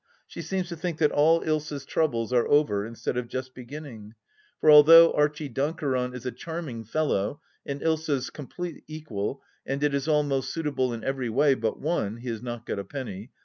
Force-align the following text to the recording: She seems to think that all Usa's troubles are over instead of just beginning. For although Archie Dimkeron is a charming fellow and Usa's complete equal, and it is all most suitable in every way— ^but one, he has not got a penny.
She 0.25 0.41
seems 0.41 0.67
to 0.69 0.75
think 0.75 0.97
that 0.97 1.11
all 1.11 1.45
Usa's 1.45 1.85
troubles 1.85 2.33
are 2.33 2.47
over 2.47 2.87
instead 2.87 3.17
of 3.17 3.27
just 3.27 3.53
beginning. 3.53 4.15
For 4.59 4.71
although 4.71 5.13
Archie 5.13 5.47
Dimkeron 5.47 6.15
is 6.15 6.25
a 6.25 6.31
charming 6.31 6.85
fellow 6.85 7.39
and 7.67 7.81
Usa's 7.81 8.31
complete 8.31 8.83
equal, 8.87 9.43
and 9.63 9.83
it 9.83 9.93
is 9.93 10.07
all 10.07 10.23
most 10.23 10.51
suitable 10.51 10.91
in 10.91 11.03
every 11.03 11.29
way— 11.29 11.55
^but 11.55 11.77
one, 11.77 12.17
he 12.17 12.29
has 12.29 12.41
not 12.41 12.65
got 12.65 12.79
a 12.79 12.83
penny. 12.83 13.29